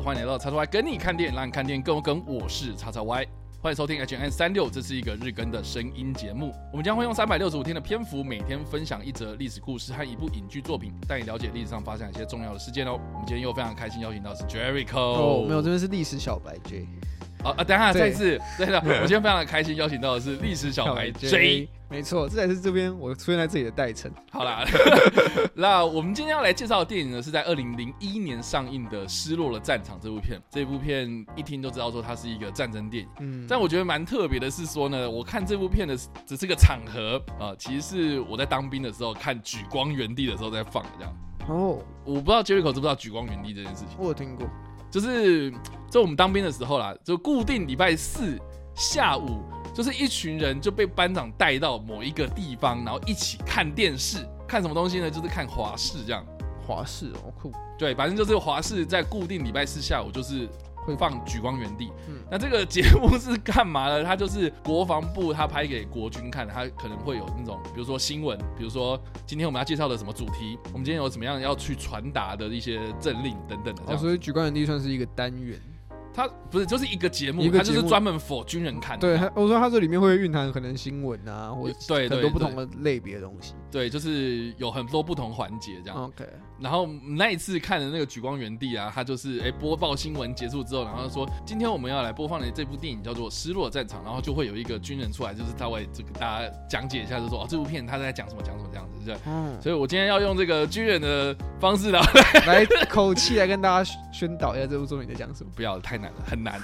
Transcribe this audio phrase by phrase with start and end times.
[0.00, 2.22] 欢迎来到叉叉 Y 跟你看电影，让你看电影更有梗。
[2.24, 3.26] 我是叉叉 Y，
[3.60, 6.54] 欢迎收听 H N 三六，这是一个日更的声音节目。
[6.70, 12.92] 我们将会用三百六十五天的篇幅，每天分享一则历史故事和一部影剧作品，带你了解历史上发生一些重要的事件哦。
[13.12, 16.86] 我们今天又非常开心邀请到是 Jericho，哦，没有，这边是历史小白 J。
[17.42, 17.64] 啊啊！
[17.64, 21.68] 等一下，再一次，对的，我今天非常的开心邀请到的是历史小白 J。
[21.90, 24.12] 没错，这才是这边我出现在这里的代称。
[24.30, 24.62] 好啦，
[25.54, 30.40] 那我们今天要来介绍的电影呢，是在二零零一年上映的《失落的战场》这部片。
[30.50, 33.10] 这部片一听就知道说它是一个战争电影。
[33.20, 41.16] 嗯，但我觉得蛮特别的是说呢，我看这部片的只是个场合啊、其实是我在当兵的时候看《举光原地》的时候在放的这样。
[41.48, 44.46] 哦，我不知道 Jericho 知不知道《举光原地》这件事情，我有听过。
[44.90, 45.50] 就是
[45.90, 48.38] 在我们当兵的时候啦，就固定礼拜四
[48.78, 49.42] 下午，
[49.74, 55.10] 就是一群人就被班长带到某一个地方，然后一起看电视，看什么东西呢？
[55.10, 56.24] 就是看华视这样。
[56.64, 57.50] 华视哦，酷。
[57.78, 61.86] 对，反正就是华视在固定礼拜四下午就是会放《举光原地》。
[62.08, 64.04] 嗯那这个节目是干嘛呢？
[64.04, 75.58] 它就是国防部他拍给国军看的，它可能会有那种，比如说新闻，比如说今天我们要介绍的什么主题，我们今天有什么样要去传达的一些政令等等的这哦，所以举光原地算是一个单元。
[76.12, 79.06] 它不是就是一个节目，他就是专门否军人看的。
[79.06, 83.54] 对，它我说他这里面会蕴含可能新闻啊，或对对很多不同的类别的东西。
[83.70, 86.04] 对，就是有很多不同环节这样。
[86.04, 86.26] OK，
[86.58, 99.16] 然后那一次看的那个《举光原地》啊，他就是哎播报新闻结束之后，然后说今天我们要来播放的这部电影叫做《失落战场》，然后就会有一个军人出来，就是他会这个大家讲解一下，就说哦这部片他在讲什么讲什么这样子，对。
[99.26, 102.00] 嗯，所以我今天要用这个军人的方式呢，
[102.46, 105.50] 来 口气来跟大家宣导一下这部作品在讲什么。
[105.54, 106.60] 不要太难了，很难。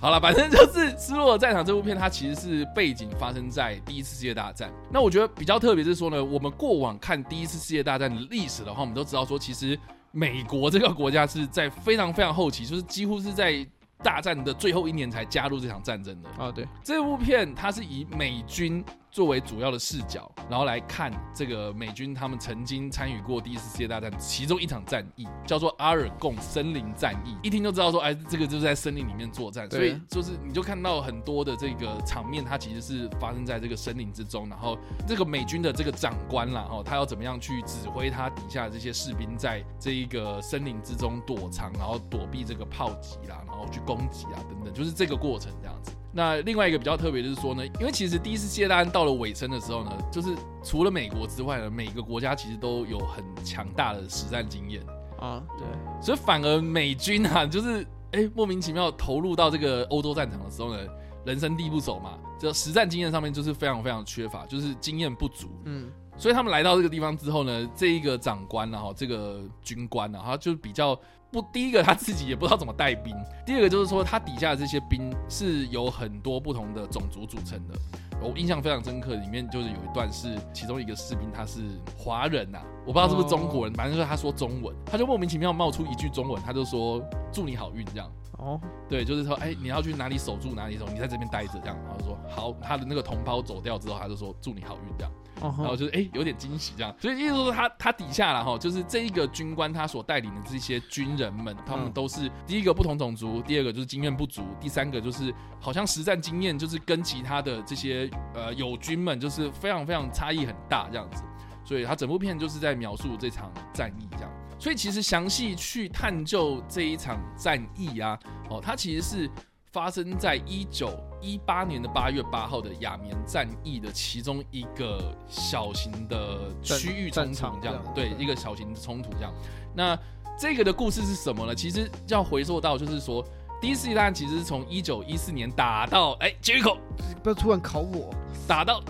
[0.00, 4.72] 好了，反正就是《失落的战场》这部片，它其实是背景发生在第一次世界大战。
[4.90, 9.78] 那我觉得比较特别是说呢，我们过往看第一次世界大战的历史的话，我们都知道说，其实
[10.10, 13.66] 美国这个国家是在非常非常后期，就是几乎是在
[14.02, 16.30] 大战的最后一年才加入这场战争的。
[16.42, 27.36] 啊，对，这部片它是以美军作为主要的视角，然后来看这个美军他们曾经参与过第一次世界大战其中一场战役，叫做阿尔贡森林战役。
[27.42, 45.92] 一听就知道说，哎，这个就是在森林里面作战，所以就是你就看到很多的这个场面，它其实是发生在这个森林之中，然后这个美军的这个长官啦，哦，他要怎么样去指挥他底下的这些士兵在这一个森林之中躲藏，然后躲避这个炮击啦，然后去攻击啊等等，就是这个过程这样子。
[46.12, 54.82] 那另外一个比较特别就是说呢，因为其实第一次世界大战到了尾声的时候呢，就是除了美国之外呢，每个国家其实都有很强大的实战经验，
[55.18, 55.66] 啊，对，
[56.02, 60.80] 所以反而美军啊， 就是哎莫名其妙投入到这个欧洲战场的时候呢，
[61.24, 65.48] 人生地不熟嘛，就实战经验上面就是非常非常缺乏，就是经验不足。
[65.64, 65.88] 嗯，
[66.20, 70.94] 所以他们来到这个地方之后呢，这一个长官啊，哈，这个军官啊，他就比较
[71.32, 73.16] 不，第一个他自己也不知道怎么带兵，
[73.46, 77.74] 第二个就是说他底下的这些兵是有很多不同的种族组成的。
[78.20, 81.62] 我印象非常深刻，里面就是有一段是其中一个士兵他是
[81.96, 88.12] 华人呐、我不知道是不是中国人，反正就是他说中文，他就莫名其妙冒出一句中文，他就说祝你好运这样。
[88.36, 88.60] 哦，
[88.90, 91.78] 对，就是说，哎，你要去哪里守住哪里守，你在这边待着这样。
[91.86, 95.12] 然后说好，他的那个同胞走掉之后，他就说祝你好运这样。
[95.40, 101.92] 哦然后就是哎、有点惊喜这样，所以意思说他他底下了哈，就是这一个军官他所带领的这些军人们，他们嗯。
[101.92, 111.24] 都是第一个不同种族，第二个就是经验不足，第三个就是好像实战经验就是跟其他的这些呃友军们就是非常非常差异很大这样子，
[111.64, 114.30] 所以他整部片就是在描述这场战役这样。
[114.58, 118.18] 所以其实详细去探究这一场战役啊，
[118.48, 119.30] 哦，它其实是
[119.72, 129.32] 发生在一九一八年的八月八号的亚棉战役的其中一个小型的区域冲突战场，这样这样对，对一个小型的冲突这样。
[129.74, 129.98] 那
[130.38, 131.54] 这个的故事是什么呢？
[131.54, 133.24] 其实要回溯到，就是说，
[133.60, 136.76] 第一次大战其实是从一九一四年打到，哎，杰瑞口
[137.22, 138.12] 不要突然考我，
[138.48, 138.82] 打到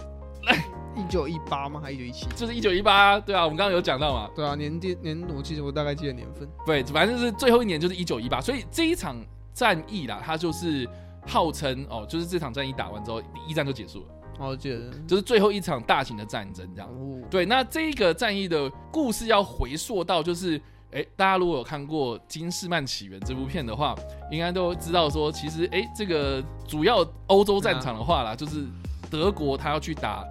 [0.44, 0.64] 来，
[0.96, 1.81] 一九一八吗？
[1.82, 2.26] 还一九一七？
[2.34, 6.49] 就是一九一八，对啊，我们刚刚有讲到嘛，对啊，年年年，我记得我大概记得年份。
[6.64, 9.16] 对，反正就是最后一年就是一九一八，所以这一场
[9.60, 10.88] 战役啦，它就是
[11.26, 14.06] 号称哦，就是这场战役打完之后，一战就结束了，
[14.38, 14.56] 哦。
[14.56, 16.88] 就是最后一场大型的战争这样。
[16.88, 20.58] 哦，对，那这个战役的故事要回溯到，就是，
[20.92, 23.94] 哎，大家如果有看过《金士曼起源》这部片的话，
[24.30, 28.64] 应该都知道说，其实，哎，这个主要欧洲战场的话啦，就是
[29.10, 30.24] 德国他要去打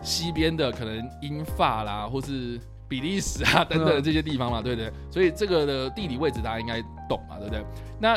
[0.00, 4.92] 西边的可能英法啦，或是比利时啊等等的这些地方嘛，对不对？
[5.10, 7.64] 所以这个的地理位置大家应该懂嘛，对不对？
[7.98, 8.16] 那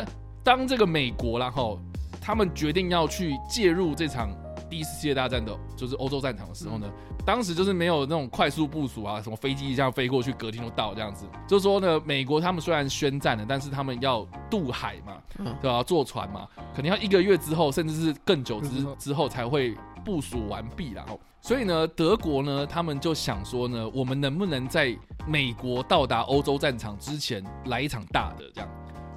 [0.50, 1.78] 当这个美国然后
[2.20, 4.36] 他们决定要去介入这场
[4.68, 6.90] 第一次世界大战的，就是欧洲战场的时候呢，
[7.24, 11.24] 当时就是没有那种快速部署啊，什么飞机这样飞过去，隔天就到这样子。
[11.46, 15.54] 就是说呢，美国他们虽然宣战了，但是他们要渡海嘛，嗯。
[15.62, 18.68] 对吧、坐船嘛，肯定要一个月之后，甚至是更久之
[18.98, 24.96] 之后才会部署完毕然后，所以呢，德国呢，他们就想说呢，我们能不能在
[25.28, 28.68] 美国到达欧洲战场之前来一场大的这样？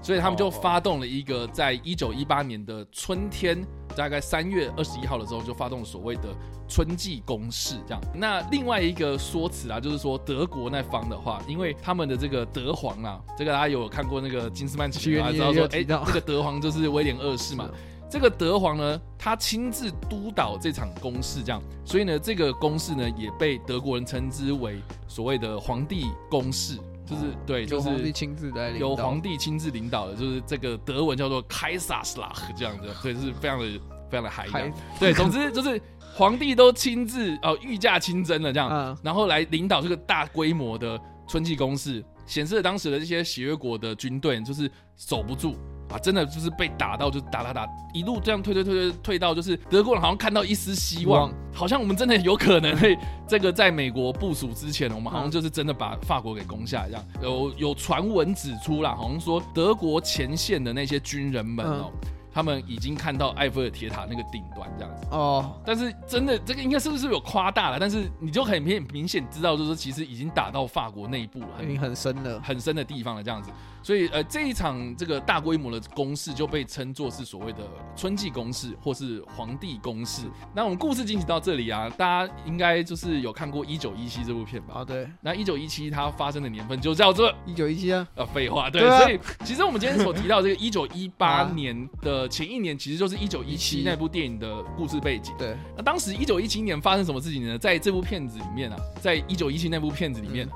[0.03, 3.65] 所以他们就哦发动了一个，在一九一八年的春天，
[3.95, 6.35] 大概三月二十一号的时候，就发动了所谓的
[6.67, 8.01] 春季攻势，这样。
[8.13, 17.69] 那另外一个说辞啊，就是说德国那方的话，因为他们的这个德皇啊，这个大家有看过那个金斯曼奇缘啊，知道说，哎、这个德皇就是威廉二世嘛。
[18.09, 33.65] 这个德皇呢，他亲自督导这场攻势，这样，所以呢，这个攻势呢，也被德国人称之为所谓的皇帝攻势，就是对，就是皇帝是亲自来领由导皇帝亲自领导的，就是这个德文叫做凯撒斯拉赫这样子，所以，是非常的
[34.09, 34.71] 非常的嗨这样。
[34.71, 35.81] 还对，总之就是
[36.15, 45.55] 皇帝都亲自哦御驾亲征了这样，啊，然后来领导这个大规模的春季攻势，显示了当时的这些协约国的军队就是守不住
[45.89, 52.97] 啊，真的就是被打到，就打打打，一路这样退退退退退到，就是德国人好像看到一丝希望望，好像我们真的有可能会
[53.27, 57.06] 这个在美国部署之前，我们好像嗯就是真的把法国给攻下来这样。
[57.21, 61.91] 有有传闻指出啦，好像说德国前线的那些军人们哦。
[62.33, 67.77] 他们已经看到埃菲尔铁塔那个顶端这样子，哦，但是真的这个应该是不是有夸大了？
[67.80, 72.41] 但是你就很明明显知道，就是说其实已经打到法国内部了，很已经很深了。
[72.41, 73.51] 很深的地方了，这样子。
[73.83, 77.59] 所以呃，这一场这个大规模的攻势就被称作是所谓的
[77.97, 80.21] 春季攻势，或是皇帝攻势。
[80.56, 84.75] 那我们故事进行到这里啊，大家应该就是有看过《一九一七》这部片吧？
[84.75, 95.34] 啊，对，那一九一七它发生的年份就叫做一九一七啊，呃， 废话，对，所以其实我们今天所提到这个一九一八 啊年的前一年，其实就是一九一七17那部电影的故事背景。
[95.38, 97.58] 对，那当时一九一七年发生什么事情呢？
[97.58, 100.48] 在这部片子里面啊，在一九一七那部片子里面，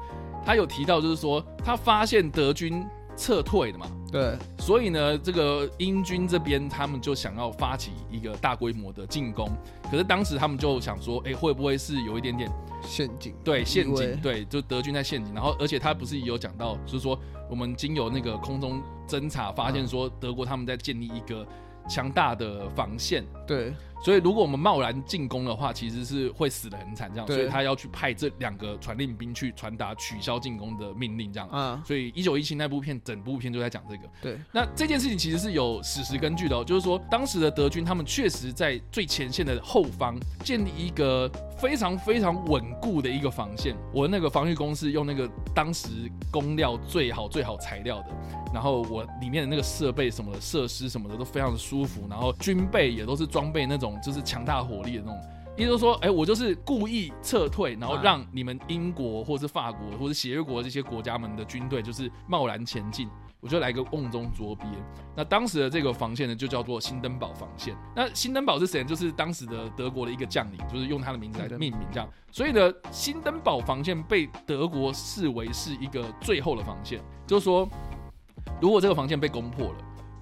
[0.45, 2.85] 他有提到，就是说他发现德军
[3.15, 9.49] 撤退了嘛，对，所以呢，这个英军这边他们就想要发起一个大规模的进攻。
[9.89, 12.47] 可是当时他们就想说，哎、会不会是有一点点
[12.83, 14.15] 陷阱，对陷阱？
[14.21, 15.33] 对，就德军在陷阱。
[15.33, 17.17] 然后，而且他不是也有讲到，就是说
[17.49, 21.45] 我们经由那个空中侦查，发现说德国他们在建立一个
[21.89, 23.25] 强大的防线。
[23.47, 27.27] 对，所以如果我们贸然进攻的话，其实是会死的很惨，这样。
[27.27, 31.49] 所以他要去派这两个传令兵去传达取消进攻的命令，这样。
[31.49, 34.03] 啊，所以一九一七那部片，整部片就在讲这个。
[34.21, 43.75] 对，那这件事情其实是有史实根据的哦，就是说当时的德军他们确实在最前线的后方建立一个非常非常稳固的一个防线。
[43.93, 45.89] 我那个防御工事用那个当时
[46.31, 48.07] 工料最好最好材料的，
[48.53, 55.21] 然后我里面的那个设备什么的设施什么的都非常的舒服，然后军备也都是装备那种就是强大火力的那种。
[55.55, 64.67] 意思就是说，哎、我就是故意撤退，然后啊让你们英国或是法国或是协约国这些国家们的军队就是贸然前进，我就来个瓮中捉鳖。
[65.15, 67.75] 那当时的这个防线呢，就叫做新登堡防线。
[67.95, 68.83] 那新登堡是谁？
[68.83, 72.07] 就是当时的德国的一个将领，就是用他的名字来命名这样。
[72.31, 77.67] 所以呢，新登堡防线被德国视为是一个最后的防线，就是说，
[78.61, 79.77] 如果这个防线被攻破了，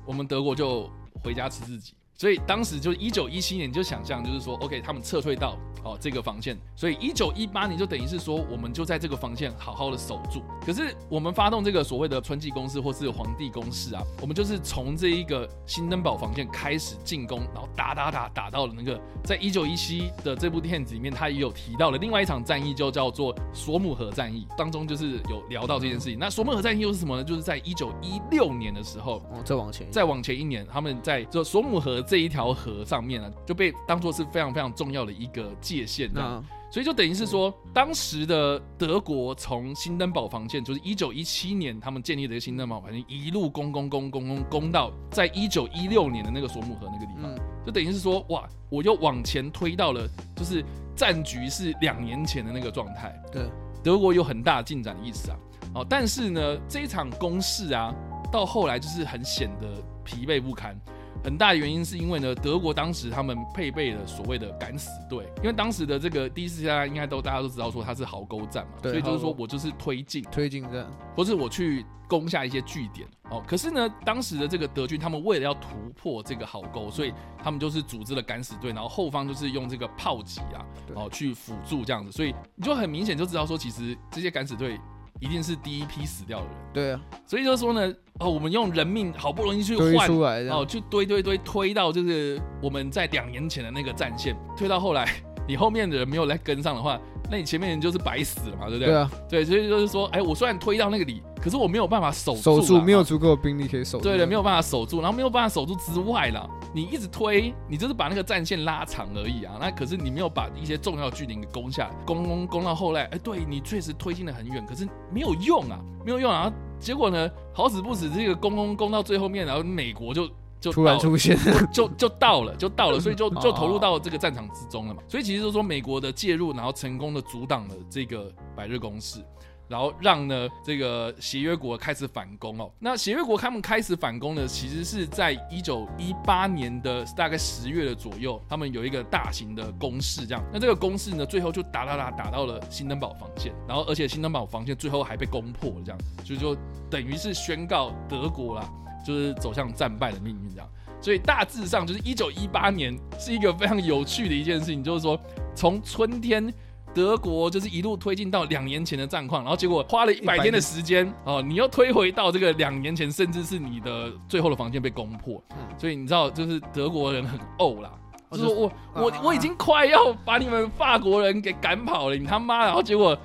[0.06, 0.90] 我们德国就
[1.22, 1.94] 回家吃自己。
[2.18, 10.42] 所以当时就一九一七年，你就想象就是说，OK，他们撤退到哦这个防线，所以一九一八年就等于是说，我们就在这个防线好好的守住。
[10.66, 26.18] 可是我们发动这个所谓的春季攻势或是皇帝攻势啊，我们就是从这一个新登堡防线开始进攻，然后打打打打到了那个，在一九一七的这部片子里面，他也有提到了另外一场战役，就叫做索姆河战役，当中就是有聊到这件事情。
[26.18, 27.24] 那索姆河战役又是什么呢？
[27.26, 36.44] 就是在一九一六年的时候，哦，再往前，再往前一年，他们在就索姆河这一条河上面呢、就被当做是非常非常重要的一个界限，这样。
[36.72, 50.66] 所以就等于是说，当时的德国从新登堡防线，就是一九一七年他们建立的一个新登堡防线，一路攻攻攻攻攻攻到在一九一六年的那个索姆河那个地方，嗯，就等于是说，哇，我又往前推到了，就是
[50.98, 53.18] 战局是两年前的那个状态。
[53.32, 53.50] 对，
[53.82, 55.38] 德国有很大进展的意思啊。
[55.76, 57.96] 哦，但是呢，这一场攻势啊，
[58.30, 60.78] 到后来就是很显得疲惫不堪。
[61.26, 73.08] 很大的原因是因为呢，德国当时他们配备了所谓的敢死队，因为当时的这个第一次世界大战应该都大家都知道说它是壕沟战嘛，对所以就是说我就是推进，推进战，或是我去攻下一些据点。
[73.32, 73.44] 哦。
[73.48, 80.96] 可是呢，当时的这个德军他们为了要突破这个壕沟，所以他们就是组织了敢死队，然后后方就是用这个炮击啊，对。
[80.96, 84.80] 哦去辅助这样子，所以你就很明显就知道说，其实这些敢死队
[85.20, 86.56] 一定是第一批死掉的人。
[86.74, 95.08] 对啊，所以就说呢，哦，我们用人命好不容易去换，出来哦，去堆堆堆推到就是我们在两年前的那个战线，推到后来，
[95.48, 98.88] 你后面的人没有来跟上的话，那你前面人就是白死了嘛，对不对？
[98.88, 104.04] 对啊，对，所以就是说，哎，我虽然推到那个里，可是我没有办法守守住没有足够的兵力可以守住。
[104.04, 109.58] 对的，没有办法守住，然后没有办法守住之外啦，你一直推，你就是把那个战线拉长而已啊。
[109.60, 116.42] 那可是你没有把一些重要据点给攻下来，攻攻攻到后来，哎，对你确实推进的很远，可是没有用啊，没有用啊。
[116.42, 120.30] 然后结果呢，好死不死，这个攻攻攻到最后面，然后美国就
[120.66, 121.38] 就突然出现，
[121.72, 125.02] 就就到了，就到了，所以就 哦就投入到这个战场之中了嘛。
[125.08, 129.20] 所以其实就是说，美国的介入，然后成功的阻挡了这个百日攻势。
[129.68, 132.72] 然后让呢这个协约国开始反攻哦。
[132.78, 140.44] 那协约国他们开始反攻呢，其实是在一九一八年的大概十月的左右，他们有一个大型的攻势，这样。
[140.54, 146.56] 那这个攻势呢，最后就打打打打到了新登堡防线，然后而且新登堡防线最后还被攻破，这样，就就
[146.88, 148.72] 等于是宣告德国啦，
[149.06, 150.68] 就是走向战败的命运这样。
[151.00, 155.20] 所以大致上就是一九一八年是一个非常有趣的一件事情，就是说
[155.54, 156.52] 从春天。
[156.94, 167.92] 德国就是一路推进到两年前的战况，然后结果花了一百天的时间哦，你又推回到这个两年前，甚至是你的最后的防线被攻破，嗯所以你知道，就是德国人很怄啦，
[168.30, 173.18] 哦就是我我啊我已经快要把你们法国人给赶跑了，你他妈，然后结果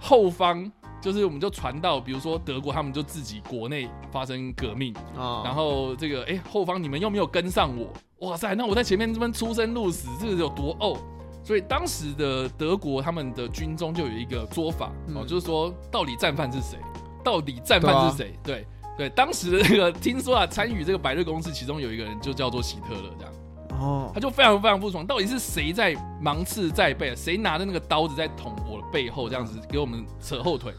[0.00, 10.98] 后方就是我们就传到，比如说德国他们就自己国内发生革命，啊然后这个哎、后方你们又没有跟上我，哇塞，那我在前面这边出生入死，这个有多怄？
[11.44, 16.78] 所以当时的德国他们的军中就有一个说法哦，嗯就是说到底战犯是谁？
[17.24, 18.34] 到底战犯是谁？
[18.42, 18.66] 对
[18.98, 23.32] 对，当时的这个听说啊，参与这个百日攻势，其中有一个人就叫做希特勒，这样
[23.80, 30.74] 哦他就非常非常不爽，到底是谁在芒刺在背，谁拿着那个刀子在捅我的背后，这样子给我们扯后腿？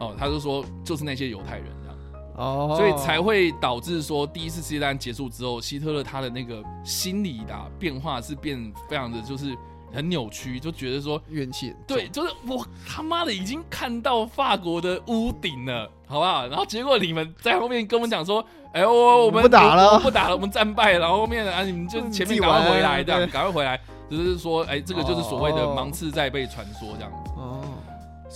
[0.00, 1.96] 哦，他就说就是那些犹太人这样。
[2.36, 9.56] 哦，所以才会导致说第一次世界大战结束之后，希特勒他的那个心理的啊变化是变非常的就是
[9.90, 16.46] 很扭曲，就觉得说，怨气对，就是我他妈的已经看到法国的屋顶了，好不好？
[16.48, 27.10] 然后结果你们在后面跟我们讲说，哎我，我们不打了不打了，我们战败了，然后后面啊，你们就前面赶快回来，这样赶快回来，只是说，哎，这个就是所谓的哦芒刺在被传说这样。
[27.34, 27.62] 哦，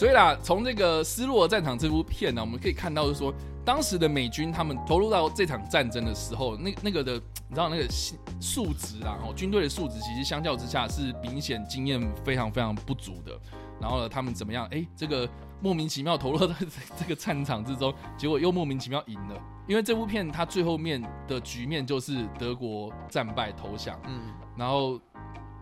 [0.00, 3.34] 所以啦，从这个《失落的战场》这部片呢，我们可以看到，就是说，
[3.66, 13.38] 当时的美军他们投入到这场战争的时候，那那个的，你知道那个素素质啦，哦，军队的素质其实相较之下是明显经验非常非常不足的。
[13.78, 14.66] 然后呢，他们怎么样？
[14.70, 15.28] 哎，这个
[15.60, 16.66] 莫名其妙投入到这
[17.00, 19.38] 这个战场之中，结果又莫名其妙赢了。
[19.68, 24.98] 因为这部片它最后面的局面就是德国战败投降，嗯，然后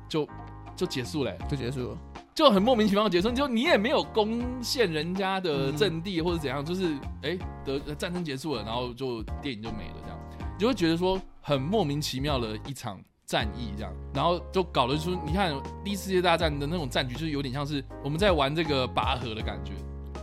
[0.08, 0.28] 就
[0.76, 1.98] 就结束了、就结束了。
[2.38, 10.16] 就很莫名其妙的结束，就你也没有攻陷人家的阵地或者怎样，就是哎的战争结束了，然后就电影就没了，这样。
[10.40, 15.52] 你就会觉得说很莫名其妙的一场战役这样，然后就搞得出你看
[15.82, 19.72] 第一次世界大战的那种战局，就是有点像是我们在玩这个拔河的感觉，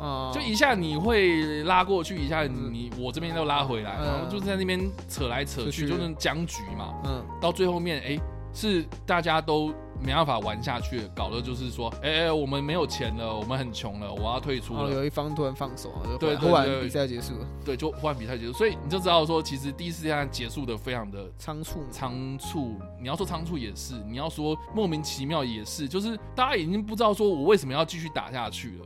[0.01, 4.05] 啊，就一下你会拉过去，一下你我这边又拉回来，嗯。
[4.05, 6.93] 然后就是在那边扯来扯去，就是僵局嘛。
[7.03, 8.17] 嗯，到最后面，哎、
[8.53, 14.83] 是大家都没办法玩下去，搞的就是说，哎、哎，我们没有钱了，我们很穷了，我要退出了。
[14.83, 22.79] 然后有一方突然放手啊，就对对对忽然比赛结束了，对，就换比赛结束，所以你就知道说，其实第一次世界大战结束的非常的仓促嘛，仓促。
[22.99, 28.85] 你要说仓促也是，你要说莫名其妙也是，就是大家已经不知道说我为什么要继续打下去了。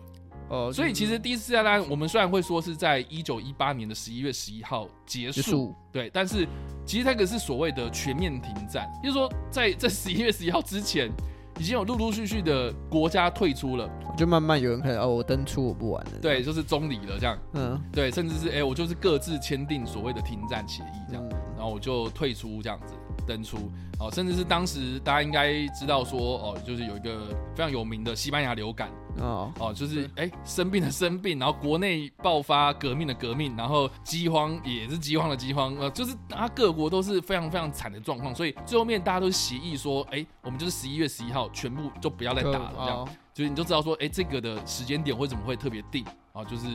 [0.50, 6.48] 哦，所以其实第一次世界大战，我们虽然会说是在一九一八年的十一月十一号结束，对，但是
[6.86, 11.12] 其实那个是所谓的全面停战，就是说在这十一月十一号之前，
[11.60, 13.88] 已经有陆陆续续的国家退出了，
[14.18, 22.94] 就慢慢有人开始哦，我登出我不玩了，对，就是中离了这样，嗯，对，甚至是哎、我就是各自签订所谓的停战协议这样，嗯然后我就退出这样子
[23.28, 46.04] 登出，哦，甚至是当时大家应该知道说，哦，就是有一个非常有名的西班牙流感，哦，哦，就是哎、生病的生病，然后国内爆发革命的革命，然后饥荒也是饥荒的饥荒，呃，就是它各国都是非常非常惨的状况，所以最后面大家都是协议说，哎、我们就是十一月十一号全部就不要再打了，这样，哦就是你就知道说，哎、这个的时间点为什么会特别定
[46.40, 46.68] 啊，就是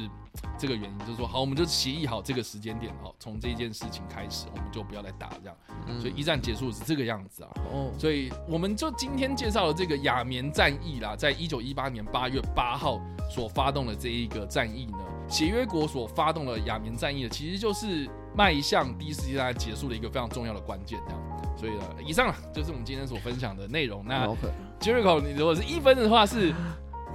[0.58, 5.56] 这个原因，就是说，好，我们就协议好这个时间点，好，从这一件事情开始，我们就不要再打，这样，
[5.86, 7.50] 嗯所以一战结束是这个样子啊。
[7.72, 21.20] 哦，所以我们就今天介绍了这个亚棉战役啦，在一九一八年八月八号所发动的这一个战役呢，协约国所发动的亚棉战役呢，其实就是迈向第一次世界大战结束的一个非常重要的关键，这样。
[21.56, 24.04] 所以呢，以上啊就是我们今天所分享的内容。
[24.04, 26.52] 那哦 OK，Jericho，你如果是一分的话是，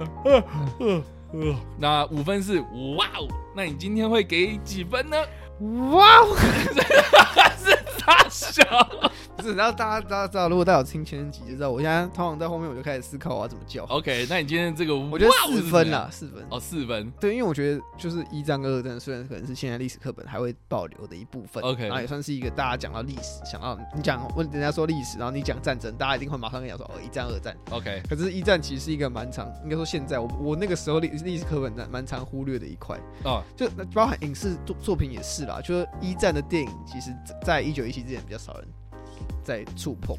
[0.24, 1.02] 呃，
[1.78, 2.60] 那五分是
[2.96, 5.16] 哇哦，那你今天会给几分呢？
[5.92, 6.36] 哇哦，
[7.62, 8.62] 是大小，
[9.40, 13.84] 不是，然后大家大家知道，如果大家有听前几集就知道，我现在通常在后面我就开始思考我要怎么叫。
[13.84, 16.44] OK，那你今天这个我觉得四分啦，，四分。
[16.50, 27.56] 哦，四分，对，因为我觉得就是一战跟二战，虽然可能是现在历史课本还会保留的一部分 OK 然后也算是一个大家讲到历史，想到你讲问人家说历史，然后你讲战争，大家一定会马上跟你讲说哦，一战、二战。
[27.70, 37.10] OK，可是，一战其实是一个蛮长，应该说现在我我那个时候历历史课本蛮蛮常忽略的一块，哦，就包含影视作作品也是啦，就是一战的电影，其实
[37.44, 38.68] 在一九一七之前比较少人
[39.42, 40.16] 在触碰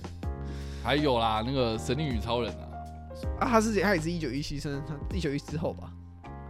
[0.84, 2.66] 还有啦，那个神力女超人啊，
[3.40, 5.92] 啊，他是他也是一九一七生，他一九一之后吧？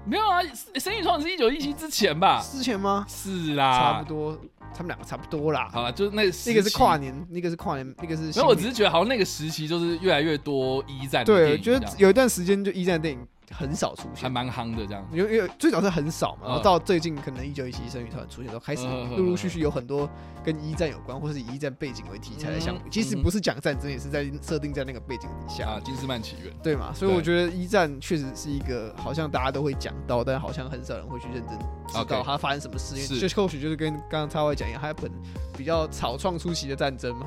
[0.06, 0.42] 没有啊，
[0.76, 2.42] 神力女超人是一九一七之前吧？
[2.42, 3.06] 之前吗？
[3.08, 4.38] 是啦，差不多，
[4.74, 5.70] 他们两个差不多啦。
[5.72, 13.20] 好了，就是那那个是跨年，那个是跨年，那个是没有，我只是觉得好像那个时期就是越来越多一战的对，我电影这样，觉得有一段时间就一战电影
[13.52, 15.06] 很少出现，还蛮夯的这样。
[15.12, 18.86] 因为因为最早是很少嘛，然后嗯到最近可能一九一七生育团出现之后，开始
[19.18, 20.10] 陆陆续续有很多
[20.44, 25.68] 跟一战有关或是以一战背景为题材的项目嗯，其实嗯不是讲战争，也是在设定在那个背景底下。
[25.70, 26.92] 啊，金斯曼起源，对嘛？
[26.94, 32.96] 所以我觉得一战确实是一个好像大家都会讲到，但好像很少人会去认真知道它发生什么事。
[32.96, 33.28] 因为是。
[33.28, 35.12] 就或许就是跟刚刚超外讲一样，它本
[35.58, 37.26] 比较草创出席的战争嘛，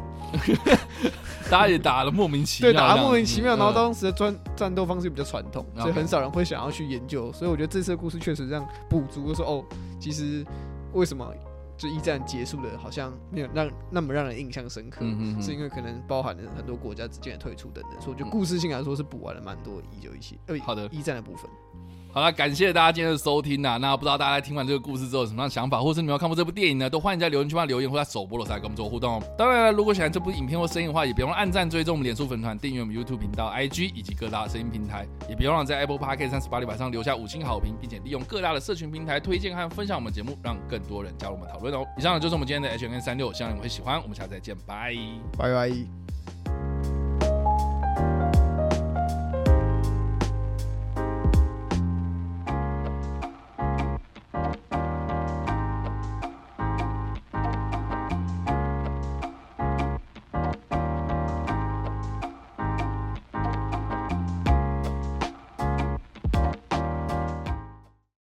[1.50, 7.33] 大家也打了莫名其妙对，打了莫名其妙，然后嗯当时的战战斗方式比较传统，所以很少人会想要去研究。
[7.33, 9.64] 所以我觉得这次的故事确实让补足了说，哦，
[10.00, 10.44] 其实
[10.92, 11.33] 为什么
[11.76, 21.50] 就一战结束了，好像没有让那么让人印象深刻，嗯哼哼是因为可能包含了很多国家之间的退出等等，所以我觉得嗯故事性来说是补完了蛮多一九一七呃好的一战的部分。
[22.14, 26.88] 好了，感谢大家今天的收听呐、那不知道大家在听完这个故事之后有什么样的想法，或者是你们有看过这部电影呢？
[26.88, 29.23] 都欢迎在留言区帮留言，或在首播的时候来跟我们做互动哦。
[29.37, 41.85] 当然了，如果喜欢这部影片或声音的话，也别忘了按赞、追踪我们脸书粉团、订阅我们 YouTube 频道、IG 以及各大声音平台，也别忘了在 Apple Podcast 三十八里板上留下五星好评，并且利用各大的社群平台推荐和分享我们节目，让更多人加入我们讨论哦。
[41.98, 44.00] 以上就是我们今天的 H N 三六，希望你们会喜欢。
[44.00, 44.94] 我们下次再见，拜。
[45.37, 46.03] 拜拜。